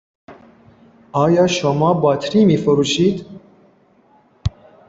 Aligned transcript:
آیا 1.11 1.47
شما 1.47 1.93
باطری 1.93 2.45
می 2.45 2.57
فروشید؟ 2.57 3.25